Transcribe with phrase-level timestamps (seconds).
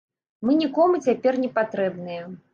[0.47, 2.23] Мы нікому цяпер непатрэбныя.